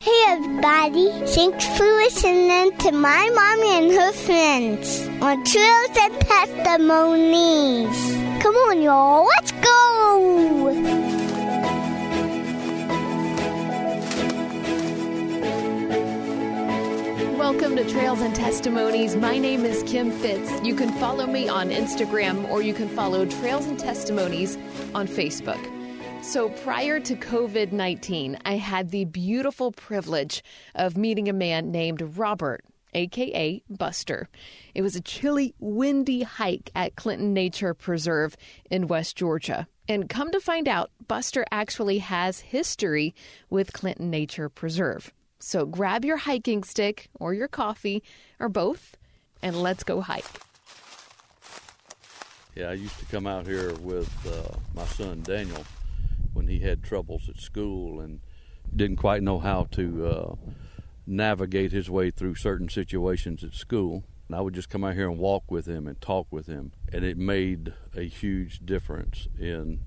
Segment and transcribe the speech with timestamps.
[0.00, 8.14] Hey everybody, thanks for listening to my mommy and her friends on Trails and Testimonies.
[8.40, 10.68] Come on, y'all, let's go!
[17.36, 19.16] Welcome to Trails and Testimonies.
[19.16, 20.62] My name is Kim Fitz.
[20.62, 24.58] You can follow me on Instagram or you can follow Trails and Testimonies
[24.94, 25.77] on Facebook.
[26.22, 32.18] So, prior to COVID 19, I had the beautiful privilege of meeting a man named
[32.18, 34.28] Robert, aka Buster.
[34.74, 38.36] It was a chilly, windy hike at Clinton Nature Preserve
[38.70, 39.68] in West Georgia.
[39.88, 43.14] And come to find out, Buster actually has history
[43.48, 45.12] with Clinton Nature Preserve.
[45.38, 48.02] So, grab your hiking stick or your coffee
[48.38, 48.96] or both,
[49.40, 50.26] and let's go hike.
[52.54, 55.64] Yeah, I used to come out here with uh, my son Daniel
[56.38, 58.20] when he had troubles at school and
[58.74, 60.34] didn't quite know how to uh,
[61.04, 64.04] navigate his way through certain situations at school.
[64.28, 66.70] And I would just come out here and walk with him and talk with him,
[66.92, 69.80] and it made a huge difference in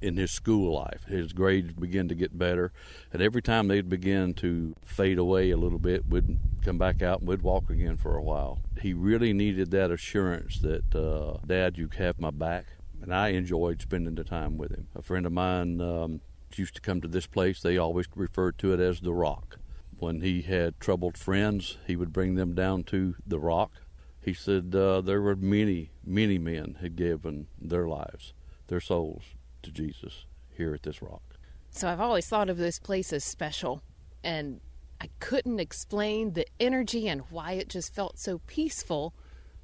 [0.00, 1.04] in his school life.
[1.04, 2.72] His grades began to get better,
[3.12, 7.20] and every time they'd begin to fade away a little bit, we'd come back out
[7.20, 8.60] and we'd walk again for a while.
[8.80, 12.64] He really needed that assurance that, uh, Dad, you have my back,
[13.02, 14.86] and I enjoyed spending the time with him.
[14.94, 16.20] A friend of mine um,
[16.54, 17.60] used to come to this place.
[17.60, 19.58] They always referred to it as the Rock.
[19.98, 23.82] When he had troubled friends, he would bring them down to the Rock.
[24.20, 28.32] He said uh, there were many, many men had given their lives,
[28.68, 29.22] their souls
[29.62, 30.26] to Jesus
[30.56, 31.22] here at this rock.
[31.70, 33.82] So I've always thought of this place as special,
[34.22, 34.60] and
[35.00, 39.14] I couldn't explain the energy and why it just felt so peaceful,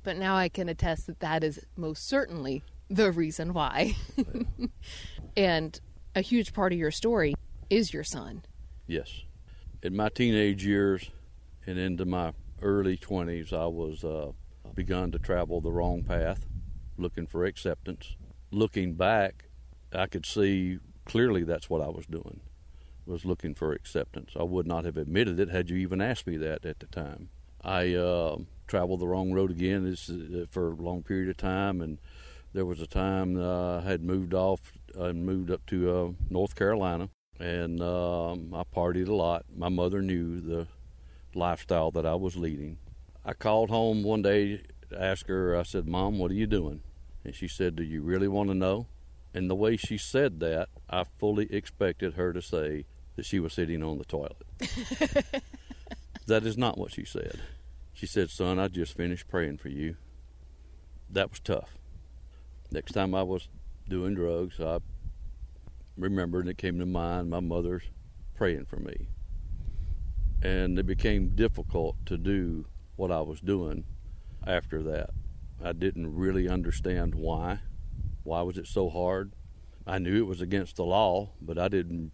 [0.02, 3.96] but now I can attest that that is most certainly the reason why.
[5.36, 5.80] and
[6.14, 7.34] a huge part of your story
[7.70, 8.42] is your son.
[8.86, 9.22] Yes.
[9.82, 11.10] In my teenage years
[11.66, 12.32] and into my
[12.62, 14.32] early 20s, I was uh,
[14.74, 16.46] begun to travel the wrong path,
[16.96, 18.16] looking for acceptance.
[18.50, 19.44] Looking back,
[19.92, 22.40] I could see clearly that's what I was doing,
[23.06, 24.32] was looking for acceptance.
[24.38, 27.28] I would not have admitted it had you even asked me that at the time.
[27.62, 31.98] I uh, traveled the wrong road again uh, for a long period of time, and
[32.52, 36.54] there was a time uh, I had moved off and moved up to uh, North
[36.54, 39.44] Carolina, and um, I partied a lot.
[39.54, 40.66] My mother knew the
[41.34, 42.78] lifestyle that I was leading.
[43.24, 46.80] I called home one day to ask her, I said, Mom, what are you doing?
[47.24, 48.86] And she said, Do you really want to know?
[49.34, 52.86] And the way she said that, I fully expected her to say
[53.16, 54.42] that she was sitting on the toilet.
[56.26, 57.40] that is not what she said.
[57.92, 59.96] She said, Son, I just finished praying for you.
[61.10, 61.76] That was tough.
[62.70, 63.48] Next time I was
[63.88, 64.80] doing drugs, I
[65.96, 67.84] remembered and it came to mind my mother's
[68.34, 69.08] praying for me.
[70.42, 73.84] And it became difficult to do what I was doing
[74.46, 75.10] after that.
[75.64, 77.60] I didn't really understand why.
[78.22, 79.32] Why was it so hard?
[79.86, 82.12] I knew it was against the law, but I didn't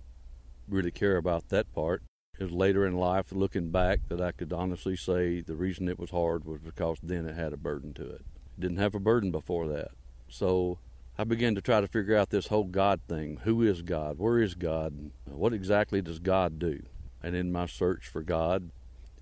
[0.68, 2.04] really care about that part.
[2.38, 5.98] It was later in life, looking back, that I could honestly say the reason it
[5.98, 8.22] was hard was because then it had a burden to it.
[8.22, 9.90] it didn't have a burden before that.
[10.34, 10.80] So
[11.16, 13.38] I began to try to figure out this whole God thing.
[13.44, 14.18] Who is God?
[14.18, 15.12] Where is God?
[15.26, 16.82] What exactly does God do?
[17.22, 18.72] And in my search for God,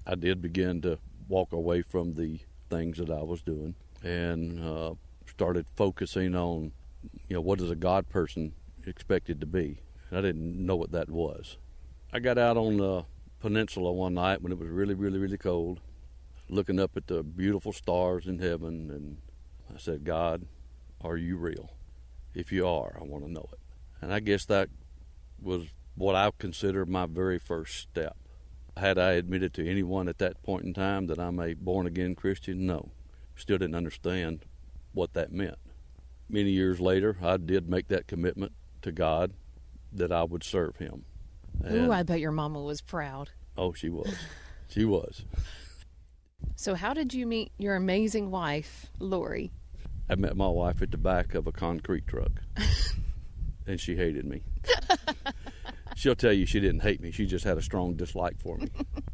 [0.07, 2.41] I did begin to walk away from the
[2.71, 4.95] things that I was doing and uh,
[5.27, 6.73] started focusing on
[7.29, 8.55] you know, what is a God person
[8.87, 9.83] expected to be?
[10.09, 11.59] And I didn't know what that was.
[12.11, 13.05] I got out on the
[13.39, 15.81] peninsula one night when it was really, really, really cold,
[16.49, 19.19] looking up at the beautiful stars in heaven, and
[19.75, 20.47] I said, God,
[21.05, 21.77] are you real?
[22.35, 23.59] If you are, I want to know it.
[24.01, 24.69] And I guess that
[25.41, 28.17] was what I consider my very first step.
[28.77, 32.15] Had I admitted to anyone at that point in time that I'm a born again
[32.15, 32.67] Christian?
[32.67, 32.93] No.
[33.37, 34.47] Still didn't understand
[34.93, 35.59] what that meant
[36.33, 39.35] many years later, I did make that commitment to God
[39.93, 41.05] that I would serve Him.
[41.71, 43.31] Ooh, I bet your mama was proud.
[43.57, 44.13] Oh, she was.
[44.69, 45.25] she was.
[46.57, 49.53] So, how did you meet your amazing wife, Lori?
[50.09, 52.33] I met my wife at the back of a concrete truck,
[53.67, 54.43] and she hated me.
[55.97, 57.11] she'll tell you she didn't hate me.
[57.11, 58.69] She just had a strong dislike for me.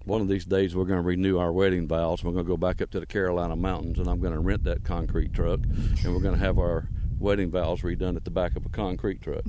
[0.05, 2.25] One of these days, we're going to renew our wedding vows.
[2.25, 4.65] We're going to go back up to the Carolina mountains, and I'm going to rent
[4.65, 5.61] that concrete truck,
[6.05, 6.89] and we're going to have our
[7.19, 9.45] wedding vows redone at the back of a concrete truck.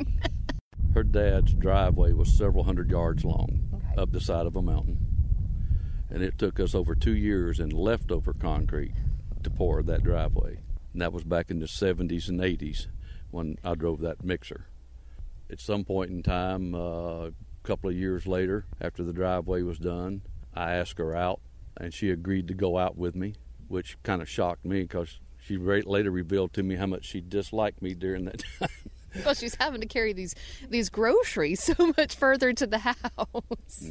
[0.94, 4.02] Her dad's driveway was several hundred yards long Okay.
[4.02, 4.98] up the side of a mountain,
[6.10, 8.94] and it took us over two years in leftover concrete
[9.44, 10.58] to pour that driveway.
[10.92, 12.86] And that was back in the 70s and 80s
[13.30, 14.66] when I drove that mixer
[15.50, 17.32] at some point in time, uh, a
[17.62, 20.22] couple of years later, after the driveway was done,
[20.54, 21.40] I asked her out,
[21.76, 23.34] and she agreed to go out with me,
[23.68, 27.80] which kind of shocked me because she later revealed to me how much she disliked
[27.80, 28.68] me during that time.
[29.24, 30.34] Well, she's having to carry these
[30.68, 33.90] these groceries so much further to the house.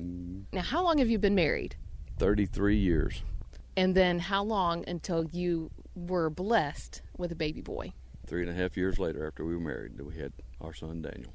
[0.54, 1.76] Now, how long have you been married?
[2.20, 3.24] 33 years.
[3.78, 7.94] And then how long until you were blessed with a baby boy?
[8.26, 11.32] Three and a half years later, after we were married, we had our son Daniel.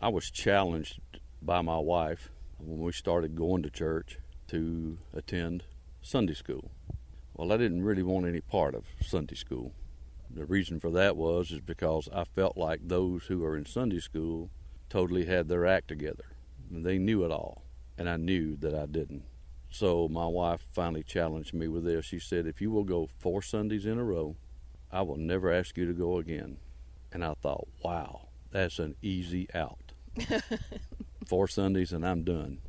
[0.00, 0.98] I was challenged
[1.42, 5.64] by my wife when we started going to church to attend
[6.00, 6.70] Sunday school.
[7.34, 9.74] Well, I didn't really want any part of Sunday school.
[10.30, 14.00] The reason for that was is because I felt like those who are in Sunday
[14.00, 14.48] school
[14.88, 16.24] totally had their act together.
[16.70, 17.62] They knew it all,
[17.98, 19.24] and I knew that I didn't.
[19.74, 22.04] So my wife finally challenged me with this.
[22.04, 24.36] She said, "If you will go four Sundays in a row,
[24.92, 26.58] I will never ask you to go again."
[27.10, 29.92] And I thought, "Wow, that's an easy out."
[31.26, 32.60] four Sundays and I'm done.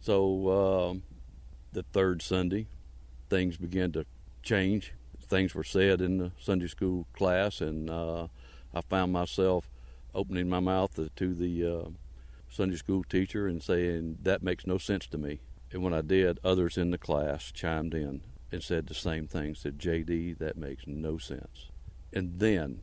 [0.00, 1.02] So um,
[1.72, 2.68] the third Sunday,
[3.28, 4.06] things began to
[4.44, 4.92] change.
[5.20, 8.28] Things were said in the Sunday school class, and uh,
[8.72, 9.68] I found myself
[10.14, 11.88] opening my mouth to, to the uh,
[12.48, 15.40] Sunday school teacher and saying, That makes no sense to me.
[15.72, 19.54] And when I did, others in the class chimed in and said the same thing,
[19.54, 21.70] said, JD, that makes no sense.
[22.12, 22.82] And then,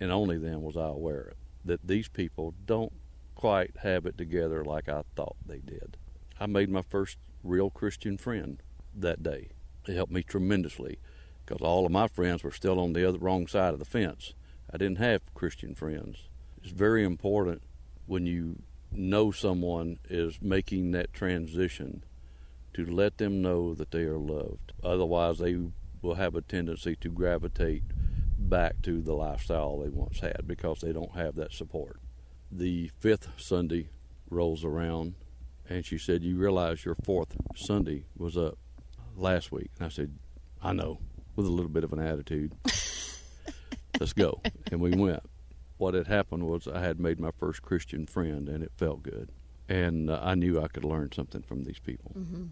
[0.00, 1.34] and only then, was I aware
[1.64, 2.94] that these people don't
[3.34, 5.98] quite have it together like I thought they did.
[6.40, 8.62] I made my first real Christian friend
[8.94, 9.50] that day.
[9.86, 10.98] It helped me tremendously
[11.44, 14.32] because all of my friends were still on the other wrong side of the fence.
[14.72, 16.28] I didn't have Christian friends.
[16.62, 17.62] It's very important
[18.06, 22.04] when you know someone is making that transition
[22.74, 24.72] to let them know that they are loved.
[24.82, 25.58] Otherwise, they
[26.00, 27.82] will have a tendency to gravitate
[28.38, 32.00] back to the lifestyle they once had because they don't have that support.
[32.50, 33.88] The fifth Sunday
[34.28, 35.14] rolls around,
[35.68, 38.58] and she said, You realize your fourth Sunday was up
[39.16, 39.70] last week.
[39.78, 40.18] And I said,
[40.62, 40.98] I know,
[41.36, 42.54] with a little bit of an attitude.
[44.00, 44.40] Let's go.
[44.70, 45.22] And we went.
[45.78, 49.30] What had happened was I had made my first Christian friend, and it felt good.
[49.68, 52.12] And uh, I knew I could learn something from these people.
[52.16, 52.44] Mm-hmm.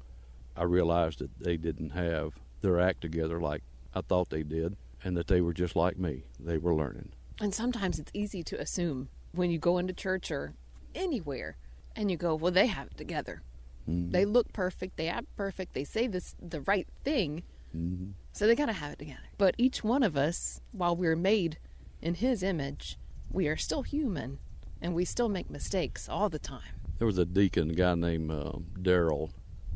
[0.60, 3.62] I realized that they didn't have their act together like
[3.94, 6.24] I thought they did, and that they were just like me.
[6.38, 7.12] They were learning.
[7.40, 10.52] And sometimes it's easy to assume when you go into church or
[10.94, 11.56] anywhere
[11.96, 13.42] and you go, well, they have it together.
[13.88, 14.10] Mm-hmm.
[14.10, 14.98] They look perfect.
[14.98, 15.72] They act perfect.
[15.72, 17.42] They say this the right thing.
[17.74, 18.10] Mm-hmm.
[18.32, 19.20] So they got to have it together.
[19.38, 21.58] But each one of us, while we're made
[22.02, 22.98] in His image,
[23.30, 24.38] we are still human
[24.82, 26.74] and we still make mistakes all the time.
[26.98, 29.30] There was a deacon, a guy named uh, Daryl,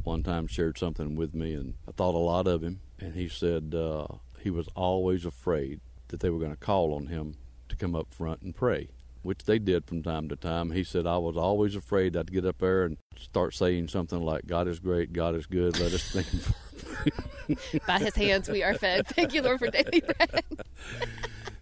[0.05, 2.81] one time shared something with me, and I thought a lot of him.
[3.01, 4.07] And he said uh,
[4.41, 7.37] he was always afraid that they were going to call on him
[7.69, 8.91] to come up front and pray,
[9.23, 10.71] which they did from time to time.
[10.71, 14.47] He said, I was always afraid I'd get up there and start saying something like,
[14.47, 18.75] God is great, God is good, let us thank Him By His hands we are
[18.75, 19.07] fed.
[19.09, 20.45] Thank you, Lord, for daily bread.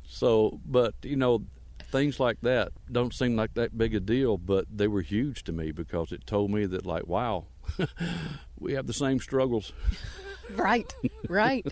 [0.04, 1.42] So, but you know,
[1.90, 5.52] things like that don't seem like that big a deal, but they were huge to
[5.52, 7.46] me because it told me that, like, wow,
[8.58, 9.72] we have the same struggles.
[10.54, 10.92] right,
[11.28, 11.66] right.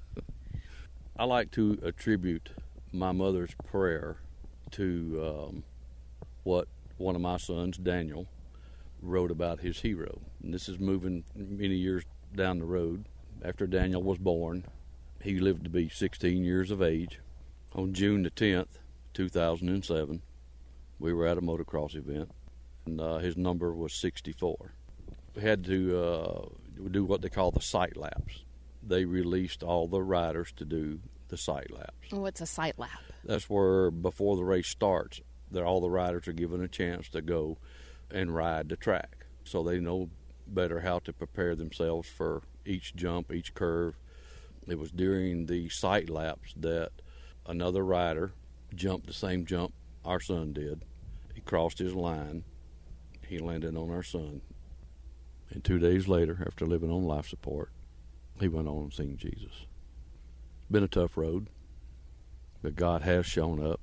[1.19, 2.51] I like to attribute
[2.93, 4.17] my mother's prayer
[4.73, 5.65] to um,
[6.45, 8.27] what one of my sons, Daniel,
[9.03, 10.21] wrote about his hero.
[10.43, 12.05] And this is moving many years
[12.35, 13.05] down the road.
[13.43, 14.65] After Daniel was born,
[15.23, 17.21] he lived to be 16 years of age.
[17.75, 18.79] On June the 10th,
[19.15, 20.23] 2007,
[20.99, 22.31] we were at a motocross event,
[22.85, 24.75] and uh, his number was 64.
[25.41, 26.49] Had to uh,
[26.91, 28.45] do what they call the sight laps.
[28.83, 32.11] They released all the riders to do the sight laps.
[32.11, 33.01] What's a sight lap?
[33.25, 35.21] That's where before the race starts,
[35.51, 37.59] that all the riders are given a chance to go
[38.11, 40.11] and ride the track, so they know
[40.47, 43.97] better how to prepare themselves for each jump, each curve.
[44.67, 46.91] It was during the sight laps that
[47.47, 48.33] another rider
[48.75, 49.73] jumped the same jump
[50.05, 50.85] our son did.
[51.35, 52.45] He crossed his line.
[53.27, 54.43] He landed on our son.
[55.51, 57.71] And two days later, after living on life support,
[58.39, 59.67] he went on and seen Jesus.
[60.71, 61.49] Been a tough road,
[62.63, 63.81] but God has shown up.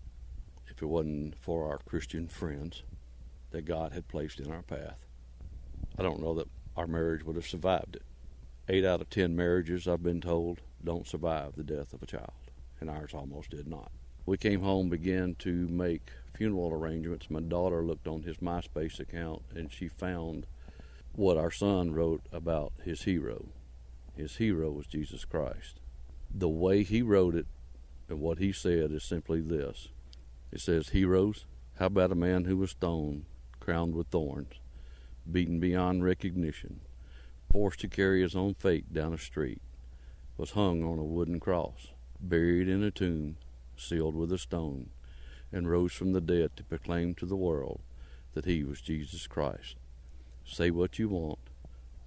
[0.70, 2.84] If it wasn't for our Christian friends,
[3.52, 4.98] that God had placed in our path.
[5.98, 8.04] I don't know that our marriage would have survived it.
[8.70, 12.32] Eight out of ten marriages, I've been told, don't survive the death of a child,
[12.80, 13.92] and ours almost did not.
[14.26, 17.30] We came home, began to make funeral arrangements.
[17.30, 20.46] My daughter looked on his MySpace account and she found
[21.18, 23.48] what our son wrote about his hero.
[24.16, 25.80] His hero was Jesus Christ.
[26.30, 27.48] The way he wrote it
[28.08, 29.90] and what he said is simply this
[30.52, 31.48] it says, Heroes,
[31.80, 33.26] how about a man who was stoned,
[33.60, 34.60] crowned with thorns,
[35.30, 36.82] beaten beyond recognition,
[37.52, 39.64] forced to carry his own fate down a street,
[40.38, 43.38] was hung on a wooden cross, buried in a tomb,
[43.76, 44.92] sealed with a stone,
[45.52, 47.82] and rose from the dead to proclaim to the world
[48.36, 49.78] that he was Jesus Christ.
[50.48, 51.40] Say what you want,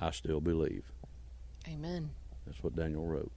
[0.00, 0.90] I still believe.
[1.68, 2.10] Amen.
[2.46, 3.30] That's what Daniel wrote,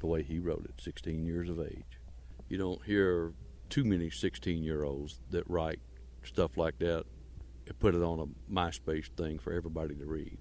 [0.00, 2.00] the way he wrote it, 16 years of age.
[2.48, 3.32] You don't hear
[3.70, 5.78] too many 16 year olds that write
[6.24, 7.04] stuff like that
[7.66, 10.38] and put it on a MySpace thing for everybody to read.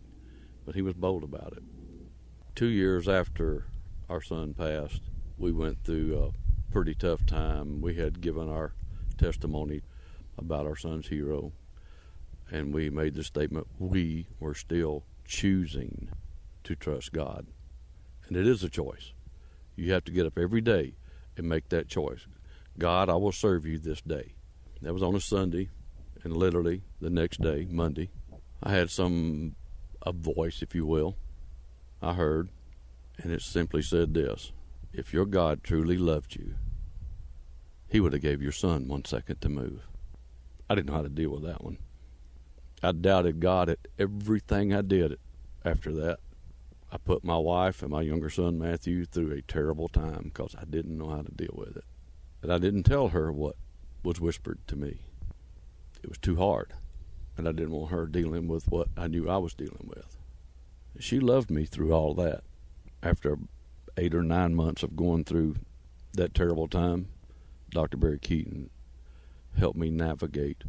[0.66, 1.64] But he was bold about it.
[2.56, 3.68] Two years after
[4.10, 5.04] our son passed,
[5.38, 7.82] we went through a pretty tough time.
[7.82, 8.74] We had given our
[9.18, 9.84] testimony
[10.38, 11.52] about our son's hero,
[12.52, 16.10] and we made the statement we were still choosing
[16.64, 17.48] to trust God.
[18.28, 19.14] And it is a choice.
[19.76, 20.96] You have to get up every day
[21.36, 22.26] and make that choice.
[22.78, 24.34] God, I will serve you this day.
[24.82, 25.70] That was on a Sunday,
[26.24, 28.10] and literally the next day, Monday,
[28.62, 29.56] I had some
[30.04, 31.18] a voice, if you will.
[32.02, 32.50] I heard,
[33.18, 34.52] and it simply said this:
[34.94, 36.56] If your God truly loved you,
[37.88, 39.88] He would have gave your son one second to move.
[40.70, 41.78] I didn't know how to deal with that one.
[42.84, 45.18] I doubted God at everything I did
[45.66, 46.20] after that.
[46.92, 50.64] I put my wife and my younger son Matthew through a terrible time because I
[50.64, 51.84] didn't know how to deal with it.
[52.42, 53.56] And I didn't tell her what
[54.04, 55.00] was whispered to me.
[56.04, 56.74] It was too hard.
[57.36, 60.16] And I didn't want her dealing with what I knew I was dealing with.
[61.00, 62.44] She loved me through all that.
[63.04, 63.38] After
[63.98, 65.58] eight or nine months of going through
[66.14, 67.08] that terrible time,
[67.72, 67.98] Dr.
[67.98, 68.70] Barry Keaton
[69.58, 70.64] helped me navigate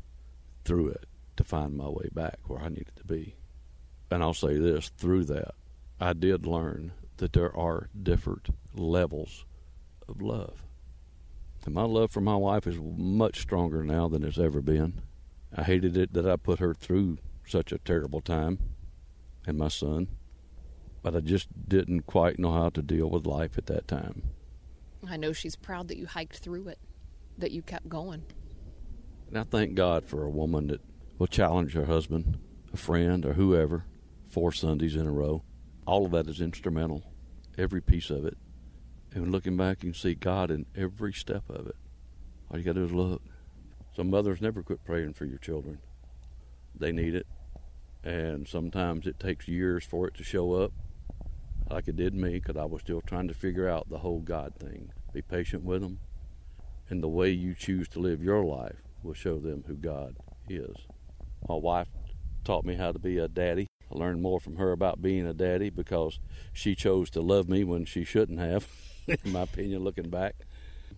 [0.64, 1.04] through it
[1.38, 3.36] to find my way back where I needed to be.
[4.10, 5.54] And I'll say this through that,
[6.00, 9.44] I did learn that there are different levels
[10.08, 10.64] of love.
[11.64, 15.02] And my love for my wife is much stronger now than it's ever been.
[15.56, 18.58] I hated it that I put her through such a terrible time,
[19.46, 20.08] and my son,
[21.02, 24.22] but I just didn't quite know how to deal with life at that time.
[25.08, 26.78] I know she's proud that you hiked through it,
[27.38, 28.24] that you kept going.
[29.28, 30.80] And I thank God for a woman that
[31.18, 32.38] will challenge her husband,
[32.72, 33.84] a friend, or whoever,
[34.28, 35.42] four Sundays in a row.
[35.86, 37.02] All of that is instrumental,
[37.56, 38.36] every piece of it.
[39.12, 41.76] And looking back, you can see God in every step of it.
[42.50, 43.22] All you got to do is look.
[43.96, 45.78] So, mothers never quit praying for your children.
[46.74, 47.26] They need it.
[48.04, 50.72] And sometimes it takes years for it to show up,
[51.68, 54.54] like it did me, because I was still trying to figure out the whole God
[54.54, 54.92] thing.
[55.12, 55.98] Be patient with them.
[56.90, 60.16] And the way you choose to live your life will show them who God
[60.48, 60.76] is.
[61.46, 61.88] My wife
[62.44, 63.66] taught me how to be a daddy.
[63.92, 66.18] I learned more from her about being a daddy because
[66.52, 68.66] she chose to love me when she shouldn't have,
[69.06, 70.34] in my opinion, looking back.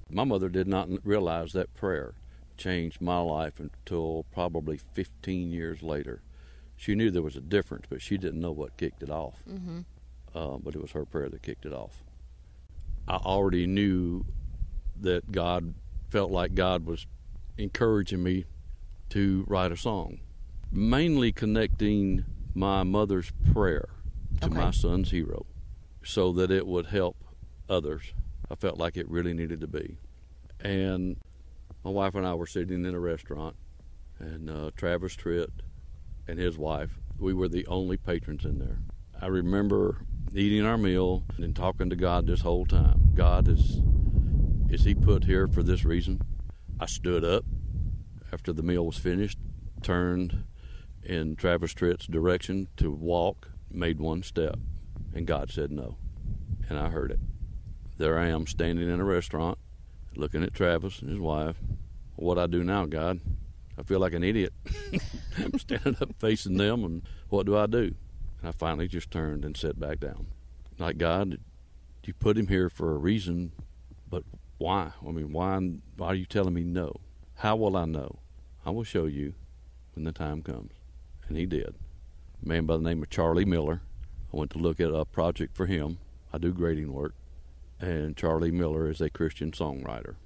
[0.09, 2.15] My mother did not realize that prayer
[2.57, 6.23] changed my life until probably 15 years later.
[6.77, 9.43] She knew there was a difference, but she didn't know what kicked it off.
[9.49, 9.81] Mm-hmm.
[10.35, 12.03] Uh, but it was her prayer that kicked it off.
[13.09, 14.25] I already knew
[15.01, 15.75] that God
[16.11, 17.07] felt like God was
[17.59, 18.45] encouraging me
[19.11, 20.21] to write a song,
[20.73, 22.25] mainly connecting
[22.55, 23.89] my mother's prayer
[24.41, 24.55] to Okay.
[24.57, 25.47] my son's hero
[26.03, 27.17] so that it would help
[27.69, 28.15] others.
[28.51, 29.99] I felt like it really needed to be.
[30.61, 31.17] And
[31.85, 33.57] my wife and I were sitting in a restaurant,
[34.19, 35.49] and uh, Travis Tritt
[36.29, 38.79] and his wife, we were the only patrons in there.
[39.21, 43.13] I remember eating our meal and talking to God this whole time.
[43.15, 43.81] God is
[44.71, 46.21] is he put here for this reason?
[46.79, 47.45] I stood up
[48.33, 49.39] after the meal was finished,
[49.83, 50.45] turned
[51.03, 54.59] in Travis Tritt's direction to walk, made one step,
[55.15, 55.97] and God said no.
[56.69, 57.21] And I heard it.
[57.99, 59.59] There I am standing in a restaurant,
[60.15, 61.57] looking at Travis and his wife.
[62.17, 63.21] What I do now, God?
[63.79, 64.53] I feel like an idiot.
[65.39, 67.95] I'm standing up facing them, and what do I do?
[68.41, 70.27] And I finally just turned and sat back down.
[70.79, 71.39] Like, God,
[72.05, 73.53] you put him here for a reason,
[74.09, 74.25] but
[74.59, 74.93] why?
[75.07, 75.59] I mean, why,
[75.97, 76.97] why are you telling me no?
[77.37, 78.19] How will I know?
[78.65, 79.35] I will show you
[79.95, 80.73] when the time comes.
[81.31, 81.77] And he did.
[82.45, 83.83] A man by the name of Charlie Miller.
[84.35, 85.99] I went to look at a project for him.
[86.33, 87.15] I do grading work.
[87.79, 90.17] And Charlie Miller is a Christian songwriter.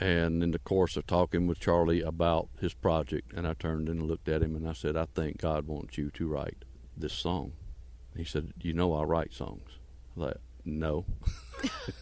[0.00, 4.02] And in the course of talking with Charlie about his project, and I turned and
[4.02, 6.64] looked at him and I said, I think God wants you to write
[6.96, 7.52] this song.
[8.16, 9.78] He said, You know, I write songs.
[10.16, 11.04] I thought, No.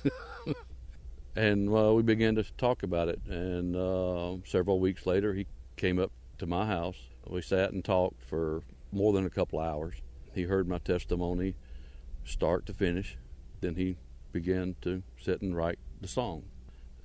[1.36, 3.20] and uh, we began to talk about it.
[3.26, 6.96] And uh, several weeks later, he came up to my house.
[7.28, 8.62] We sat and talked for
[8.92, 9.94] more than a couple hours.
[10.34, 11.54] He heard my testimony
[12.24, 13.16] start to finish.
[13.60, 13.96] Then he
[14.32, 16.44] began to sit and write the song.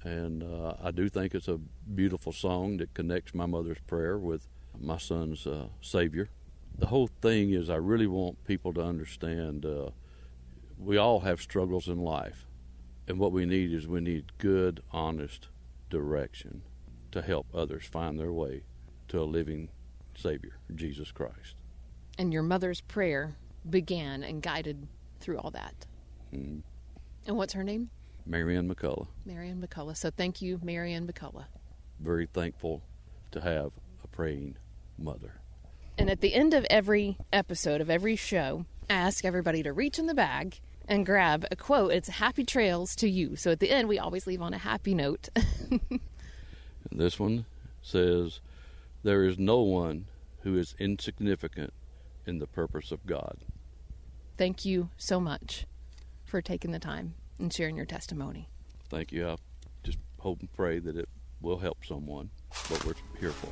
[0.03, 1.59] And uh, I do think it's a
[1.93, 4.47] beautiful song that connects my mother's prayer with
[4.79, 6.29] my son's uh, Savior.
[6.77, 9.89] The whole thing is, I really want people to understand uh,
[10.77, 12.45] we all have struggles in life.
[13.07, 15.47] And what we need is we need good, honest
[15.89, 16.61] direction
[17.11, 18.63] to help others find their way
[19.09, 19.69] to a living
[20.19, 21.55] Savior, Jesus Christ.
[22.17, 23.35] And your mother's prayer
[23.69, 24.87] began and guided
[25.19, 25.85] through all that.
[26.33, 26.61] Mm.
[27.25, 27.89] And what's her name?
[28.25, 29.07] Marianne McCullough.
[29.25, 29.97] Marianne McCullough.
[29.97, 31.45] So thank you, Marianne McCullough.
[31.99, 32.83] Very thankful
[33.31, 33.71] to have
[34.03, 34.57] a praying
[34.97, 35.33] mother.
[35.97, 39.99] And at the end of every episode of every show, I ask everybody to reach
[39.99, 41.91] in the bag and grab a quote.
[41.91, 43.35] It's happy trails to you.
[43.35, 45.29] So at the end, we always leave on a happy note.
[46.91, 47.45] this one
[47.81, 48.39] says,
[49.01, 50.07] There is no one
[50.41, 51.73] who is insignificant
[52.25, 53.37] in the purpose of God.
[54.37, 55.65] Thank you so much
[56.25, 58.49] for taking the time and sharing your testimony.
[58.89, 59.29] Thank you.
[59.29, 59.35] I
[59.83, 61.07] just hope and pray that it
[61.41, 62.29] will help someone,
[62.67, 63.49] what we're here for.